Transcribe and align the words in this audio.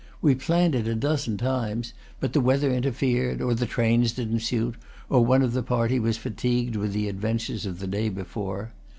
We 0.19 0.33
planned 0.33 0.73
it 0.73 0.87
a 0.87 0.95
dozen 0.95 1.37
times; 1.37 1.93
but 2.19 2.33
the 2.33 2.41
weather 2.41 2.71
interfered, 2.73 3.39
or 3.39 3.53
the 3.53 3.67
trains 3.67 4.13
didn't 4.13 4.39
suit, 4.39 4.73
or 5.11 5.23
one 5.23 5.43
of 5.43 5.53
the 5.53 5.61
party 5.61 5.99
was 5.99 6.17
fatigued 6.17 6.75
with 6.75 6.91
the 6.91 7.07
adventures 7.07 7.67
of'the 7.67 7.85
day 7.85 8.09
before. 8.09 8.71